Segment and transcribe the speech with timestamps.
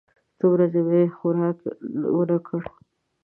[0.37, 1.59] څو ورځې مې خوراک
[2.15, 2.61] ونه کړ.